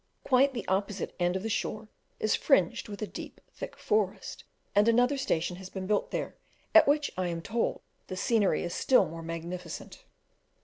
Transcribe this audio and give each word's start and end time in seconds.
Quite 0.23 0.55
the 0.55 0.67
opposite 0.67 1.13
end 1.19 1.35
of 1.35 1.43
the 1.43 1.47
shore 1.49 1.87
is 2.19 2.33
fringed 2.35 2.87
with 2.89 3.03
a 3.03 3.05
thick 3.05 3.13
deep 3.35 3.39
forest, 3.77 4.45
and 4.73 4.87
another 4.87 5.15
station 5.15 5.57
has 5.57 5.69
been 5.69 5.85
built 5.85 6.09
there, 6.09 6.35
at 6.73 6.87
which, 6.87 7.11
I 7.19 7.27
am 7.27 7.43
told, 7.43 7.81
the 8.07 8.17
scenery 8.17 8.63
is 8.63 8.73
still 8.73 9.05
more 9.07 9.21
magnificent. 9.21 10.03